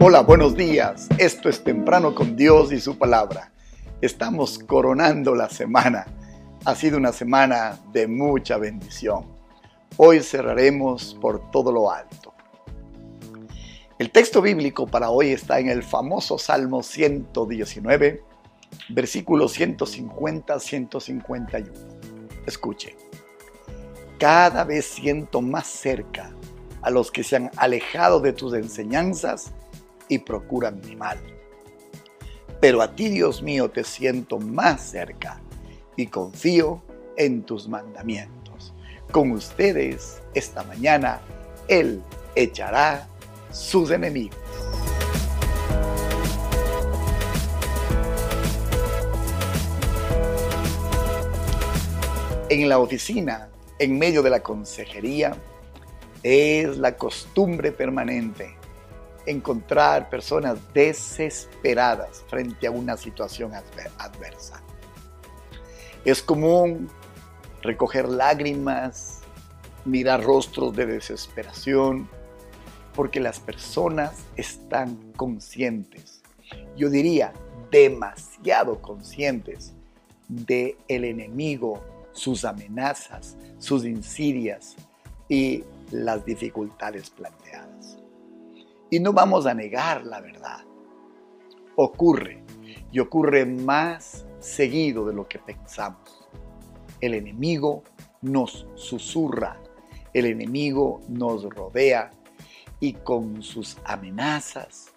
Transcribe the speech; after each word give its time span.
Hola, 0.00 0.20
buenos 0.20 0.54
días. 0.54 1.08
Esto 1.18 1.48
es 1.48 1.64
Temprano 1.64 2.14
con 2.14 2.36
Dios 2.36 2.70
y 2.70 2.78
su 2.78 2.96
palabra. 2.96 3.50
Estamos 4.00 4.60
coronando 4.60 5.34
la 5.34 5.50
semana. 5.50 6.06
Ha 6.64 6.76
sido 6.76 6.98
una 6.98 7.10
semana 7.10 7.80
de 7.92 8.06
mucha 8.06 8.58
bendición. 8.58 9.26
Hoy 9.96 10.20
cerraremos 10.20 11.18
por 11.20 11.50
todo 11.50 11.72
lo 11.72 11.90
alto. 11.90 12.32
El 13.98 14.12
texto 14.12 14.40
bíblico 14.40 14.86
para 14.86 15.10
hoy 15.10 15.30
está 15.30 15.58
en 15.58 15.68
el 15.68 15.82
famoso 15.82 16.38
Salmo 16.38 16.84
119, 16.84 18.22
versículos 18.90 19.58
150-151. 19.58 21.72
Escuche. 22.46 22.94
Cada 24.20 24.62
vez 24.62 24.86
siento 24.86 25.42
más 25.42 25.66
cerca 25.66 26.30
a 26.82 26.90
los 26.90 27.10
que 27.10 27.24
se 27.24 27.34
han 27.34 27.50
alejado 27.56 28.20
de 28.20 28.32
tus 28.32 28.54
enseñanzas 28.54 29.52
y 30.08 30.18
procuran 30.18 30.80
mi 30.84 30.96
mal. 30.96 31.18
Pero 32.60 32.82
a 32.82 32.94
ti, 32.94 33.08
Dios 33.08 33.42
mío, 33.42 33.70
te 33.70 33.84
siento 33.84 34.38
más 34.38 34.82
cerca 34.82 35.40
y 35.96 36.06
confío 36.06 36.82
en 37.16 37.42
tus 37.42 37.68
mandamientos. 37.68 38.74
Con 39.12 39.30
ustedes 39.32 40.20
esta 40.34 40.64
mañana, 40.64 41.20
Él 41.68 42.02
echará 42.34 43.08
sus 43.52 43.90
enemigos. 43.90 44.38
En 52.48 52.68
la 52.68 52.78
oficina, 52.78 53.50
en 53.78 53.98
medio 53.98 54.22
de 54.22 54.30
la 54.30 54.40
consejería, 54.40 55.36
es 56.22 56.78
la 56.78 56.96
costumbre 56.96 57.72
permanente 57.72 58.57
encontrar 59.30 60.08
personas 60.08 60.58
desesperadas 60.72 62.24
frente 62.28 62.66
a 62.66 62.70
una 62.70 62.96
situación 62.96 63.52
adversa. 63.54 64.62
Es 66.04 66.22
común 66.22 66.88
recoger 67.62 68.08
lágrimas, 68.08 69.20
mirar 69.84 70.22
rostros 70.22 70.74
de 70.74 70.86
desesperación, 70.86 72.08
porque 72.94 73.20
las 73.20 73.38
personas 73.38 74.24
están 74.36 75.12
conscientes, 75.16 76.22
yo 76.76 76.88
diría 76.88 77.32
demasiado 77.70 78.80
conscientes 78.80 79.74
de 80.28 80.76
el 80.88 81.04
enemigo, 81.04 81.82
sus 82.12 82.44
amenazas, 82.44 83.36
sus 83.58 83.84
insidias 83.84 84.76
y 85.28 85.64
las 85.90 86.24
dificultades 86.24 87.10
planteadas. 87.10 87.77
Y 88.90 89.00
no 89.00 89.12
vamos 89.12 89.46
a 89.46 89.54
negar 89.54 90.04
la 90.04 90.20
verdad. 90.20 90.64
Ocurre, 91.76 92.42
y 92.90 93.00
ocurre 93.00 93.44
más 93.44 94.26
seguido 94.38 95.06
de 95.06 95.14
lo 95.14 95.28
que 95.28 95.38
pensamos. 95.38 96.28
El 97.00 97.14
enemigo 97.14 97.84
nos 98.22 98.66
susurra, 98.74 99.60
el 100.12 100.26
enemigo 100.26 101.00
nos 101.08 101.44
rodea 101.44 102.10
y 102.80 102.94
con 102.94 103.42
sus 103.42 103.76
amenazas 103.84 104.92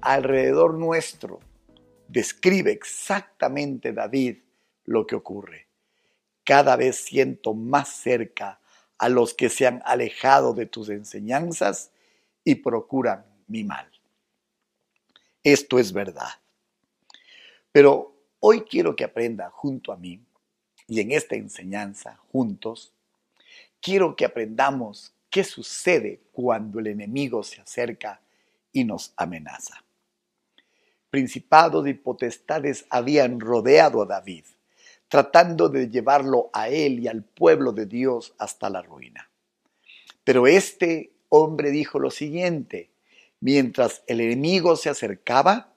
alrededor 0.00 0.74
nuestro 0.74 1.40
describe 2.08 2.72
exactamente 2.72 3.92
David 3.92 4.38
lo 4.84 5.06
que 5.06 5.14
ocurre. 5.14 5.68
Cada 6.44 6.76
vez 6.76 6.96
siento 6.96 7.54
más 7.54 7.88
cerca 7.88 8.60
a 8.98 9.08
los 9.08 9.32
que 9.32 9.48
se 9.48 9.66
han 9.66 9.80
alejado 9.84 10.54
de 10.54 10.66
tus 10.66 10.88
enseñanzas 10.88 11.92
y 12.44 12.56
procuran 12.56 13.24
mi 13.46 13.64
mal. 13.64 13.90
Esto 15.42 15.78
es 15.78 15.92
verdad. 15.92 16.28
Pero 17.70 18.14
hoy 18.40 18.62
quiero 18.62 18.94
que 18.94 19.04
aprenda 19.04 19.50
junto 19.50 19.92
a 19.92 19.96
mí 19.96 20.20
y 20.86 21.00
en 21.00 21.12
esta 21.12 21.36
enseñanza 21.36 22.16
juntos, 22.30 22.92
quiero 23.80 24.14
que 24.14 24.24
aprendamos 24.24 25.14
qué 25.30 25.44
sucede 25.44 26.20
cuando 26.32 26.78
el 26.78 26.88
enemigo 26.88 27.42
se 27.42 27.60
acerca 27.60 28.20
y 28.72 28.84
nos 28.84 29.12
amenaza. 29.16 29.82
Principados 31.10 31.86
y 31.88 31.94
potestades 31.94 32.86
habían 32.90 33.40
rodeado 33.40 34.02
a 34.02 34.06
David, 34.06 34.44
tratando 35.08 35.68
de 35.68 35.88
llevarlo 35.88 36.50
a 36.52 36.68
él 36.68 37.00
y 37.00 37.08
al 37.08 37.24
pueblo 37.24 37.72
de 37.72 37.86
Dios 37.86 38.34
hasta 38.38 38.70
la 38.70 38.82
ruina. 38.82 39.30
Pero 40.24 40.46
este 40.46 41.11
hombre 41.34 41.70
dijo 41.70 41.98
lo 41.98 42.10
siguiente, 42.10 42.90
mientras 43.40 44.04
el 44.06 44.20
enemigo 44.20 44.76
se 44.76 44.90
acercaba, 44.90 45.72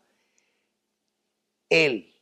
él 1.69 2.13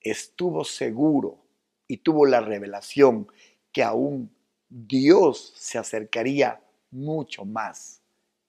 estuvo 0.00 0.64
seguro 0.64 1.38
y 1.86 1.98
tuvo 1.98 2.26
la 2.26 2.40
revelación 2.40 3.28
que 3.70 3.84
aún 3.84 4.34
Dios 4.68 5.52
se 5.56 5.78
acercaría 5.78 6.60
mucho 6.90 7.44
más 7.44 8.00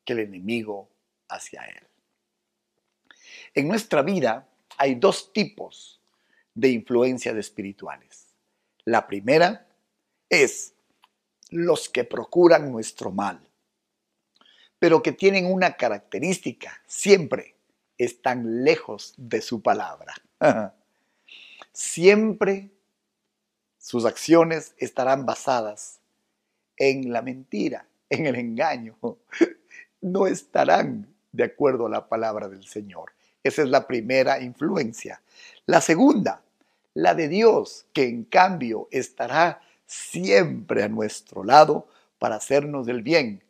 que 0.03 0.13
el 0.13 0.19
enemigo 0.19 0.89
hacia 1.29 1.65
él. 1.65 1.87
En 3.53 3.67
nuestra 3.67 4.01
vida 4.01 4.49
hay 4.79 4.95
dos 4.95 5.31
tipos 5.31 6.01
de 6.55 6.69
influencias 6.69 7.35
espirituales. 7.35 8.33
La 8.83 9.05
primera 9.05 9.67
es 10.27 10.73
los 11.51 11.87
que 11.87 12.03
procuran 12.03 12.71
nuestro 12.71 13.11
mal 13.11 13.47
pero 14.83 15.01
que 15.01 15.13
tienen 15.13 15.45
una 15.45 15.77
característica, 15.77 16.81
siempre 16.85 17.55
están 17.97 18.65
lejos 18.65 19.13
de 19.15 19.39
su 19.39 19.61
palabra. 19.61 20.13
siempre 21.71 22.69
sus 23.77 24.03
acciones 24.03 24.75
estarán 24.77 25.25
basadas 25.25 26.01
en 26.75 27.13
la 27.13 27.21
mentira, 27.21 27.87
en 28.09 28.25
el 28.25 28.35
engaño. 28.35 28.97
No 30.01 30.27
estarán 30.27 31.07
de 31.31 31.45
acuerdo 31.45 31.85
a 31.85 31.89
la 31.89 32.09
palabra 32.09 32.49
del 32.49 32.65
Señor. 32.65 33.13
Esa 33.41 33.61
es 33.61 33.69
la 33.69 33.87
primera 33.87 34.41
influencia. 34.41 35.21
La 35.65 35.79
segunda, 35.79 36.41
la 36.93 37.15
de 37.15 37.29
Dios, 37.29 37.85
que 37.93 38.03
en 38.09 38.25
cambio 38.25 38.89
estará 38.91 39.61
siempre 39.85 40.83
a 40.83 40.89
nuestro 40.89 41.45
lado 41.45 41.87
para 42.19 42.35
hacernos 42.35 42.89
el 42.89 43.01
bien, 43.01 43.43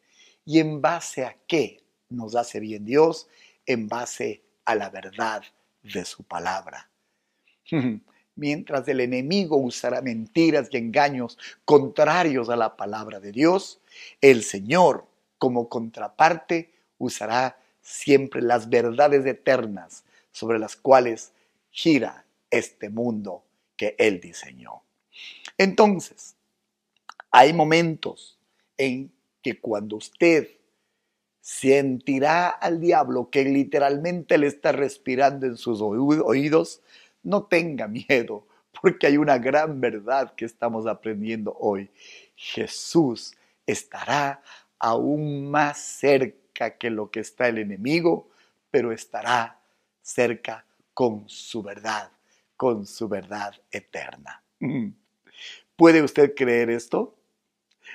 ¿Y 0.45 0.59
en 0.59 0.81
base 0.81 1.25
a 1.25 1.37
qué 1.47 1.81
nos 2.09 2.35
hace 2.35 2.59
bien 2.59 2.85
Dios? 2.85 3.27
En 3.65 3.87
base 3.87 4.43
a 4.65 4.75
la 4.75 4.89
verdad 4.89 5.43
de 5.81 6.05
su 6.05 6.23
palabra. 6.23 6.89
Mientras 8.35 8.87
el 8.87 8.99
enemigo 8.99 9.57
usará 9.57 10.01
mentiras 10.01 10.67
y 10.71 10.77
engaños 10.77 11.37
contrarios 11.65 12.49
a 12.49 12.55
la 12.55 12.75
palabra 12.75 13.19
de 13.19 13.31
Dios, 13.31 13.79
el 14.21 14.43
Señor 14.43 15.05
como 15.37 15.69
contraparte 15.69 16.73
usará 16.97 17.59
siempre 17.81 18.41
las 18.41 18.69
verdades 18.69 19.25
eternas 19.25 20.03
sobre 20.31 20.57
las 20.57 20.75
cuales 20.75 21.31
gira 21.69 22.25
este 22.49 22.89
mundo 22.89 23.43
que 23.75 23.95
Él 23.99 24.19
diseñó. 24.19 24.81
Entonces, 25.57 26.35
hay 27.29 27.53
momentos 27.53 28.39
en 28.77 29.12
que 29.43 29.59
cuando 29.59 29.97
usted 29.97 30.47
sentirá 31.41 32.49
al 32.49 32.79
diablo 32.79 33.29
que 33.29 33.43
literalmente 33.43 34.37
le 34.37 34.47
está 34.47 34.71
respirando 34.71 35.45
en 35.45 35.57
sus 35.57 35.81
oídos, 35.81 36.81
no 37.21 37.43
tenga 37.43 37.87
miedo, 37.87 38.47
porque 38.81 39.07
hay 39.07 39.17
una 39.17 39.37
gran 39.37 39.81
verdad 39.81 40.33
que 40.35 40.45
estamos 40.45 40.87
aprendiendo 40.87 41.55
hoy. 41.59 41.91
Jesús 42.35 43.35
estará 43.67 44.41
aún 44.79 45.51
más 45.51 45.79
cerca 45.79 46.77
que 46.77 46.89
lo 46.89 47.11
que 47.11 47.19
está 47.19 47.49
el 47.49 47.57
enemigo, 47.57 48.29
pero 48.71 48.91
estará 48.91 49.59
cerca 50.01 50.65
con 50.93 51.27
su 51.27 51.61
verdad, 51.61 52.11
con 52.55 52.85
su 52.85 53.09
verdad 53.09 53.53
eterna. 53.71 54.41
¿Puede 55.75 56.01
usted 56.01 56.33
creer 56.35 56.69
esto? 56.69 57.15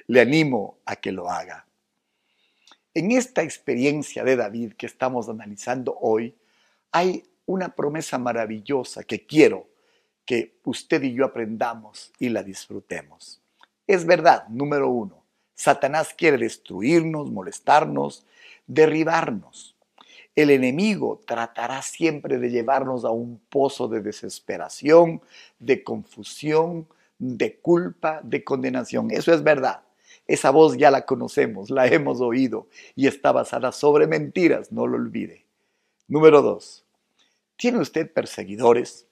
Le 0.07 0.21
animo 0.21 0.79
a 0.85 0.97
que 0.97 1.13
lo 1.13 1.29
haga. 1.29 1.67
En 2.95 3.13
esta 3.13 3.43
experiencia 3.43 4.25
de 4.25 4.37
David 4.37 4.73
que 4.75 4.87
estamos 4.87 5.29
analizando 5.29 5.97
hoy, 6.01 6.35
hay 6.91 7.25
una 7.47 7.69
promesa 7.75 8.19
maravillosa 8.19 9.05
que 9.05 9.27
quiero 9.27 9.69
que 10.25 10.59
usted 10.65 11.03
y 11.03 11.15
yo 11.15 11.25
aprendamos 11.25 12.13
y 12.19 12.29
la 12.29 12.43
disfrutemos. 12.43 13.41
Es 13.87 14.05
verdad, 14.05 14.47
número 14.49 14.91
uno, 14.91 15.25
Satanás 15.55 16.15
quiere 16.17 16.39
destruirnos, 16.39 17.31
molestarnos, 17.31 18.27
derribarnos. 18.67 19.75
El 20.37 20.51
enemigo 20.51 21.21
tratará 21.27 21.83
siempre 21.83 22.39
de 22.39 22.51
llevarnos 22.51 23.05
a 23.05 23.11
un 23.11 23.41
pozo 23.49 23.89
de 23.89 24.01
desesperación, 24.01 25.21
de 25.59 25.83
confusión, 25.83 26.87
de 27.19 27.57
culpa, 27.57 28.21
de 28.23 28.45
condenación. 28.45 29.11
Eso 29.11 29.33
es 29.33 29.43
verdad. 29.43 29.81
Esa 30.29 30.51
voz 30.51 30.77
ya 30.77 30.91
la 30.91 31.07
conocemos, 31.07 31.71
la 31.71 31.87
hemos 31.87 32.21
oído 32.21 32.69
y 32.95 33.07
está 33.07 33.33
basada 33.33 33.73
sobre 33.73 34.07
mentiras, 34.07 34.71
no 34.71 34.87
lo 34.87 34.99
olvide. 34.99 35.47
Número 36.07 36.43
dos, 36.43 36.85
¿tiene 37.57 37.79
usted 37.79 38.13
perseguidores 38.13 39.07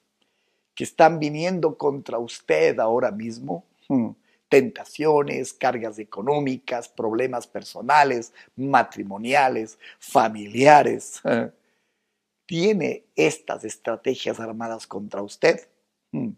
que 0.74 0.84
están 0.84 1.18
viniendo 1.18 1.78
contra 1.78 2.18
usted 2.18 2.78
ahora 2.78 3.10
mismo? 3.10 3.64
Hmm, 3.88 4.10
tentaciones, 4.50 5.54
cargas 5.54 5.98
económicas, 5.98 6.86
problemas 6.86 7.46
personales, 7.46 8.34
matrimoniales, 8.54 9.78
familiares. 9.98 11.22
¿Tiene 12.46 13.06
estas 13.16 13.64
estrategias 13.64 14.38
armadas 14.38 14.86
contra 14.86 15.22
usted? 15.22 15.66
Hmm. 16.12 16.32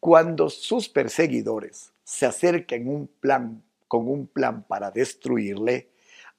Cuando 0.00 0.48
sus 0.48 0.88
perseguidores 0.88 1.92
se 2.02 2.24
acerquen 2.24 2.88
un 2.88 3.06
plan, 3.06 3.62
con 3.94 4.08
un 4.08 4.26
plan 4.26 4.64
para 4.64 4.90
destruirle, 4.90 5.88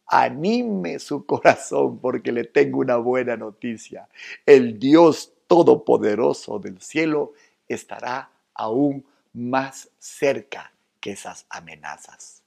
anime 0.08 1.00
su 1.00 1.26
corazón 1.26 2.00
porque 2.00 2.34
le 2.34 2.44
tengo 2.44 2.80
una 2.80 2.98
buena 2.98 3.38
noticia. 3.38 4.10
El 4.46 4.78
Dios 4.78 5.32
Todopoderoso 5.48 6.60
del 6.60 6.82
cielo 6.82 7.32
estará 7.70 8.30
aún 8.54 9.06
más 9.32 9.90
cerca 10.00 10.74
que 11.00 11.12
esas 11.12 11.46
amenazas. 11.50 12.44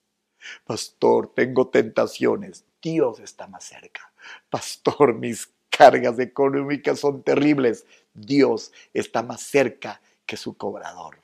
Pastor, 0.67 1.33
tengo 1.35 1.69
tentaciones. 1.69 2.67
Dios 2.83 3.19
está 3.21 3.47
más 3.47 3.65
cerca. 3.65 4.13
Pastor, 4.51 5.15
mis 5.15 5.49
cargas 5.71 6.19
económicas 6.19 7.01
son 7.01 7.23
terribles. 7.23 7.87
Dios 8.13 8.73
está 8.93 9.23
más 9.23 9.41
cerca 9.41 10.03
que 10.27 10.37
su 10.37 10.55
cobrador. 10.55 11.17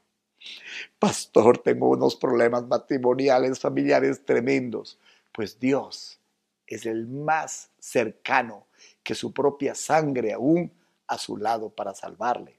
Pastor, 0.98 1.58
tengo 1.58 1.90
unos 1.90 2.16
problemas 2.16 2.66
matrimoniales, 2.66 3.58
familiares 3.58 4.24
tremendos. 4.24 4.98
Pues 5.32 5.58
Dios 5.58 6.18
es 6.66 6.86
el 6.86 7.06
más 7.06 7.70
cercano 7.78 8.66
que 9.02 9.14
su 9.14 9.32
propia 9.32 9.74
sangre 9.74 10.32
aún 10.32 10.72
a 11.06 11.18
su 11.18 11.36
lado 11.36 11.70
para 11.70 11.94
salvarle. 11.94 12.58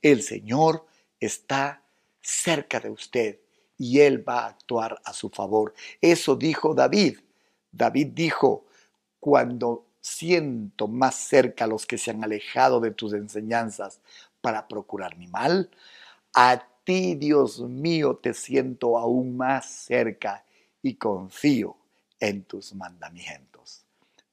El 0.00 0.22
Señor 0.22 0.86
está 1.20 1.82
cerca 2.20 2.80
de 2.80 2.90
usted 2.90 3.40
y 3.78 4.00
Él 4.00 4.26
va 4.28 4.44
a 4.44 4.48
actuar 4.48 5.00
a 5.04 5.12
su 5.12 5.28
favor. 5.28 5.74
Eso 6.00 6.36
dijo 6.36 6.74
David. 6.74 7.18
David 7.70 8.08
dijo, 8.08 8.66
cuando 9.18 9.86
siento 10.00 10.88
más 10.88 11.14
cerca 11.14 11.64
a 11.64 11.68
los 11.68 11.86
que 11.86 11.98
se 11.98 12.10
han 12.10 12.22
alejado 12.24 12.80
de 12.80 12.90
tus 12.90 13.12
enseñanzas 13.12 14.00
para 14.40 14.66
procurar 14.66 15.16
mi 15.16 15.28
mal, 15.28 15.70
a 16.34 16.66
ti, 16.84 17.14
Dios 17.14 17.60
mío, 17.60 18.16
te 18.22 18.34
siento 18.34 18.98
aún 18.98 19.36
más 19.36 19.66
cerca 19.66 20.44
y 20.82 20.94
confío 20.94 21.76
en 22.18 22.42
tus 22.44 22.74
mandamientos. 22.74 23.84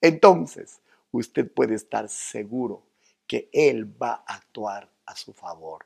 Entonces, 0.02 0.80
usted 1.12 1.52
puede 1.52 1.76
estar 1.76 2.10
seguro 2.10 2.84
que 3.28 3.50
Él 3.52 3.86
va 4.02 4.24
a 4.26 4.36
actuar 4.36 4.90
a 5.06 5.16
su 5.16 5.34
favor. 5.34 5.86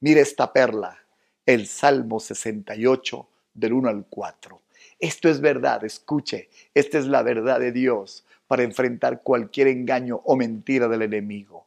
Mire 0.00 0.20
esta 0.20 0.52
perla, 0.52 0.98
el 1.46 1.66
Salmo 1.66 2.20
68 2.20 3.28
del 3.54 3.72
1 3.72 3.88
al 3.88 4.06
4. 4.08 4.60
Esto 4.98 5.28
es 5.28 5.40
verdad, 5.40 5.84
escuche, 5.84 6.48
esta 6.74 6.98
es 6.98 7.06
la 7.06 7.22
verdad 7.22 7.58
de 7.60 7.72
Dios 7.72 8.24
para 8.46 8.62
enfrentar 8.62 9.22
cualquier 9.22 9.68
engaño 9.68 10.20
o 10.24 10.36
mentira 10.36 10.88
del 10.88 11.02
enemigo. 11.02 11.66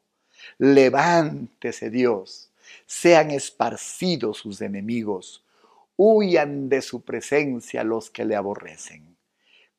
Levántese 0.59 1.89
Dios, 1.89 2.46
sean 2.85 3.31
esparcidos 3.31 4.37
sus 4.37 4.61
enemigos, 4.61 5.45
huyan 5.95 6.69
de 6.69 6.81
su 6.81 7.01
presencia 7.01 7.83
los 7.83 8.09
que 8.09 8.25
le 8.25 8.35
aborrecen. 8.35 9.17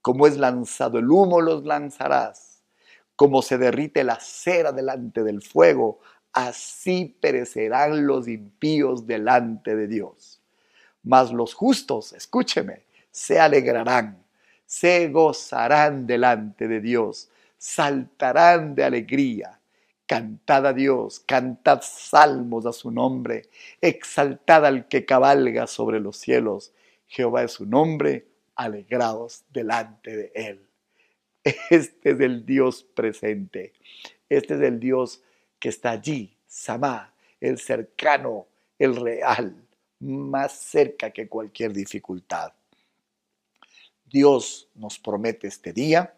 Como 0.00 0.26
es 0.26 0.37
lanzado 0.37 0.99
el 0.99 1.11
humo, 1.11 1.40
los 1.40 1.64
lanzarás. 1.64 2.62
Como 3.17 3.43
se 3.43 3.58
derrite 3.58 4.05
la 4.05 4.20
cera 4.20 4.73
delante 4.73 5.23
del 5.23 5.43
fuego, 5.43 6.00
así 6.32 7.17
perecerán 7.20 8.06
los 8.06 8.29
impíos 8.29 9.06
delante 9.06 9.75
de 9.75 9.87
Dios. 9.87 10.40
Mas 11.02 11.32
los 11.32 11.55
justos, 11.55 12.12
escúcheme, 12.12 12.85
se 13.11 13.40
alegrarán, 13.40 14.25
se 14.67 15.08
gozarán 15.08 16.06
delante 16.06 16.69
de 16.69 16.81
Dios, 16.81 17.31
saltarán 17.56 18.75
de 18.75 18.85
alegría. 18.85 19.57
Cantad 20.08 20.66
a 20.66 20.72
Dios, 20.72 21.20
cantad 21.20 21.82
salmos 21.82 22.64
a 22.64 22.72
su 22.72 22.90
nombre, 22.90 23.50
exaltad 23.82 24.64
al 24.64 24.88
que 24.88 25.05
cabalga 25.05 25.66
sobre 25.66 26.00
los 26.00 26.16
cielos. 26.16 26.72
Jehová 27.08 27.43
es 27.43 27.52
su 27.52 27.66
nombre, 27.66 28.26
alegraos 28.56 29.44
delante 29.52 30.16
de 30.16 30.32
Él. 30.34 30.66
Este 31.70 32.12
es 32.12 32.20
el 32.20 32.46
Dios 32.46 32.84
presente. 32.94 33.75
Este 34.31 34.55
es 34.55 34.62
el 34.62 34.81
Dios 34.81 35.20
que 35.58 35.69
está 35.69 35.90
allí, 35.90 36.34
Samá, 36.46 37.12
el 37.38 37.58
cercano, 37.58 38.46
el 38.78 38.96
real, 38.96 39.62
más 40.00 40.52
cerca 40.52 41.11
que 41.11 41.28
cualquier 41.28 41.75
dificultad. 41.75 42.54
Dios 44.06 44.70
nos 44.75 44.99
promete 44.99 45.49
este 45.49 45.75
día 45.75 46.14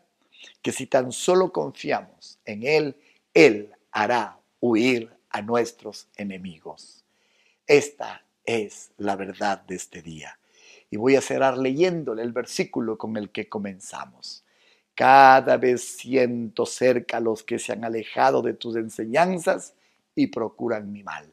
que 0.63 0.71
si 0.71 0.87
tan 0.87 1.11
solo 1.11 1.53
confiamos 1.53 2.39
en 2.45 2.63
Él, 2.63 2.97
Él 3.35 3.75
hará 3.93 4.39
huir 4.61 5.11
a 5.31 5.43
nuestros 5.43 6.09
enemigos. 6.17 7.05
Esta 7.67 8.25
es 8.45 8.91
la 8.97 9.17
verdad 9.17 9.63
de 9.63 9.77
este 9.77 10.03
día. 10.03 10.39
Y 10.91 10.97
voy 10.97 11.17
a 11.17 11.21
cerrar 11.21 11.57
leyéndole 11.57 12.23
el 12.23 12.33
versículo 12.33 12.99
con 12.99 13.17
el 13.17 13.31
que 13.31 13.49
comenzamos. 13.49 14.45
Cada 14.95 15.57
vez 15.57 15.83
siento 15.83 16.67
cerca 16.67 17.19
a 17.19 17.21
los 17.21 17.43
que 17.43 17.59
se 17.59 17.73
han 17.73 17.85
alejado 17.85 18.43
de 18.43 18.55
tus 18.55 18.77
enseñanzas 18.77 19.75
y 20.15 20.27
procuran 20.27 20.93
mi 20.93 21.03
mal. 21.03 21.33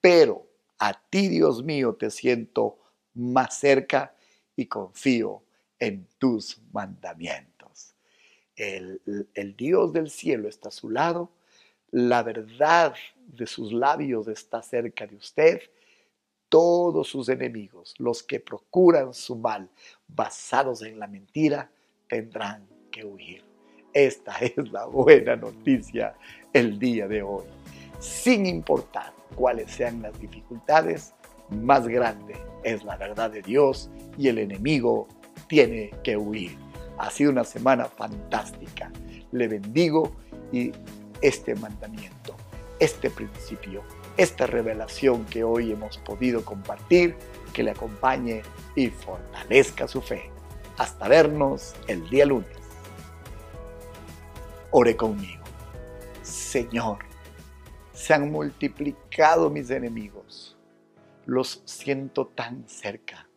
Pero 0.00 0.46
a 0.78 0.94
ti, 0.94 1.28
Dios 1.28 1.62
mío, 1.62 1.94
te 1.94 2.10
siento 2.10 2.78
más 3.14 3.58
cerca 3.58 4.14
y 4.56 4.66
confío 4.66 5.42
en 5.78 6.06
tus 6.18 6.60
mandamientos. 6.72 7.94
El, 8.54 9.00
el, 9.34 9.56
Dios 9.56 9.92
del 9.92 10.10
cielo 10.10 10.48
está 10.48 10.68
a 10.68 10.72
su 10.72 10.90
lado, 10.90 11.30
la 11.92 12.22
verdad 12.22 12.94
de 13.16 13.46
sus 13.46 13.72
labios 13.72 14.26
está 14.26 14.62
cerca 14.62 15.06
de 15.06 15.16
usted 15.16 15.60
todos 16.48 17.08
sus 17.08 17.30
enemigos, 17.30 17.94
los 17.96 18.22
que 18.22 18.38
procuran 18.38 19.14
su 19.14 19.36
mal 19.36 19.70
basados 20.06 20.82
en 20.82 20.98
la 20.98 21.06
mentira, 21.06 21.70
tendrán 22.06 22.66
que 22.90 23.06
huir. 23.06 23.42
Esta 23.94 24.36
es 24.40 24.70
la 24.70 24.84
buena 24.84 25.34
noticia 25.34 26.14
el 26.52 26.78
día 26.78 27.08
de 27.08 27.22
hoy. 27.22 27.44
Sin 28.00 28.44
importar 28.44 29.14
cuáles 29.34 29.70
sean 29.70 30.02
las 30.02 30.20
dificultades, 30.20 31.14
más 31.48 31.88
grande 31.88 32.36
es 32.64 32.84
la 32.84 32.96
verdad 32.96 33.30
de 33.30 33.40
Dios 33.40 33.88
y 34.18 34.28
el 34.28 34.36
enemigo 34.36 35.08
tiene 35.48 35.90
que 36.04 36.18
huir. 36.18 36.54
Ha 36.98 37.10
sido 37.10 37.30
una 37.30 37.44
semana 37.44 37.86
fantástica. 37.86 38.92
Le 39.30 39.48
bendigo 39.48 40.12
y 40.52 40.72
este 41.22 41.54
mandamiento, 41.54 42.36
este 42.78 43.08
principio 43.10 43.82
esta 44.16 44.46
revelación 44.46 45.24
que 45.24 45.44
hoy 45.44 45.72
hemos 45.72 45.98
podido 45.98 46.44
compartir, 46.44 47.16
que 47.52 47.62
le 47.62 47.70
acompañe 47.70 48.42
y 48.74 48.88
fortalezca 48.88 49.88
su 49.88 50.00
fe. 50.00 50.30
Hasta 50.76 51.08
vernos 51.08 51.74
el 51.86 52.08
día 52.08 52.26
lunes. 52.26 52.56
Ore 54.70 54.96
conmigo. 54.96 55.42
Señor, 56.22 56.98
se 57.92 58.14
han 58.14 58.30
multiplicado 58.30 59.50
mis 59.50 59.70
enemigos. 59.70 60.56
Los 61.26 61.62
siento 61.64 62.26
tan 62.26 62.68
cerca. 62.68 63.28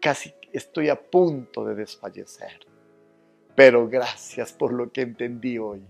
Casi 0.00 0.34
estoy 0.52 0.88
a 0.88 1.00
punto 1.00 1.64
de 1.64 1.74
desfallecer. 1.74 2.66
Pero 3.54 3.88
gracias 3.88 4.52
por 4.52 4.72
lo 4.72 4.90
que 4.90 5.02
entendí 5.02 5.58
hoy 5.58 5.86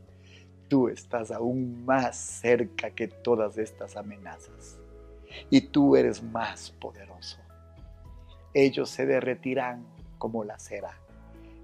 tú 0.68 0.88
estás 0.88 1.30
aún 1.30 1.84
más 1.84 2.16
cerca 2.16 2.90
que 2.90 3.08
todas 3.08 3.58
estas 3.58 3.96
amenazas 3.96 4.78
y 5.50 5.60
tú 5.60 5.96
eres 5.96 6.22
más 6.22 6.70
poderoso. 6.72 7.38
Ellos 8.52 8.90
se 8.90 9.06
derretirán 9.06 9.84
como 10.18 10.44
la 10.44 10.58
cera, 10.58 10.98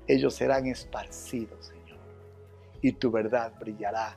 ellos 0.07 0.35
serán 0.35 0.67
esparcidos, 0.67 1.67
Señor, 1.67 2.01
y 2.83 2.93
tu 2.93 3.11
verdad 3.11 3.53
brillará. 3.59 4.17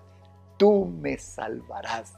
Tú 0.57 0.85
me 0.85 1.17
salvarás, 1.17 2.13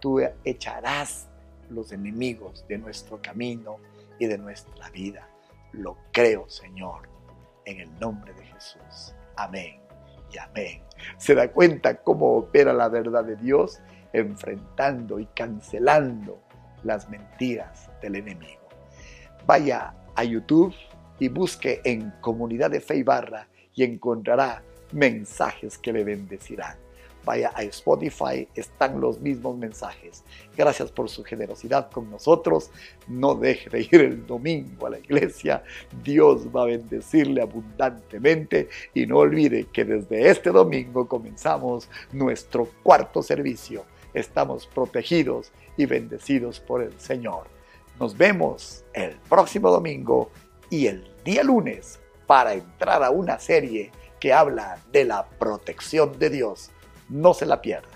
tú 0.00 0.20
echarás 0.44 1.28
los 1.70 1.92
enemigos 1.92 2.64
de 2.68 2.78
nuestro 2.78 3.20
camino 3.22 3.78
y 4.18 4.26
de 4.26 4.38
nuestra 4.38 4.90
vida. 4.90 5.28
Lo 5.72 5.96
creo, 6.12 6.48
Señor, 6.48 7.08
en 7.64 7.80
el 7.80 7.98
nombre 7.98 8.34
de 8.34 8.44
Jesús. 8.44 9.14
Amén 9.36 9.81
y 10.32 10.38
amén 10.38 10.82
se 11.18 11.34
da 11.34 11.48
cuenta 11.48 11.96
cómo 12.02 12.36
opera 12.36 12.72
la 12.72 12.88
verdad 12.88 13.24
de 13.24 13.36
Dios 13.36 13.80
enfrentando 14.12 15.18
y 15.18 15.26
cancelando 15.26 16.40
las 16.84 17.08
mentiras 17.08 17.90
del 18.00 18.16
enemigo. 18.16 18.68
Vaya 19.46 19.94
a 20.14 20.24
YouTube 20.24 20.74
y 21.18 21.28
busque 21.28 21.80
en 21.84 22.12
Comunidad 22.20 22.70
de 22.70 22.80
Fe 22.80 22.96
y 22.96 23.02
Barra 23.02 23.48
y 23.74 23.84
encontrará 23.84 24.62
mensajes 24.92 25.78
que 25.78 25.92
le 25.92 26.04
bendecirán. 26.04 26.76
Vaya 27.24 27.52
a 27.54 27.62
Spotify, 27.62 28.48
están 28.54 29.00
los 29.00 29.20
mismos 29.20 29.56
mensajes. 29.56 30.24
Gracias 30.56 30.90
por 30.90 31.08
su 31.08 31.22
generosidad 31.22 31.90
con 31.90 32.10
nosotros. 32.10 32.70
No 33.06 33.34
deje 33.34 33.70
de 33.70 33.80
ir 33.82 34.00
el 34.00 34.26
domingo 34.26 34.86
a 34.86 34.90
la 34.90 34.98
iglesia. 34.98 35.62
Dios 36.02 36.48
va 36.54 36.62
a 36.62 36.66
bendecirle 36.66 37.42
abundantemente. 37.42 38.68
Y 38.94 39.06
no 39.06 39.18
olvide 39.18 39.66
que 39.72 39.84
desde 39.84 40.28
este 40.30 40.50
domingo 40.50 41.06
comenzamos 41.06 41.88
nuestro 42.12 42.68
cuarto 42.82 43.22
servicio. 43.22 43.84
Estamos 44.14 44.66
protegidos 44.66 45.52
y 45.76 45.86
bendecidos 45.86 46.60
por 46.60 46.82
el 46.82 46.98
Señor. 46.98 47.46
Nos 48.00 48.16
vemos 48.16 48.84
el 48.92 49.16
próximo 49.28 49.70
domingo 49.70 50.30
y 50.70 50.86
el 50.86 51.08
día 51.24 51.44
lunes 51.44 52.00
para 52.26 52.54
entrar 52.54 53.02
a 53.02 53.10
una 53.10 53.38
serie 53.38 53.92
que 54.18 54.32
habla 54.32 54.78
de 54.92 55.04
la 55.04 55.26
protección 55.26 56.18
de 56.18 56.30
Dios. 56.30 56.70
No 57.08 57.34
se 57.34 57.46
la 57.46 57.60
pierda. 57.60 57.91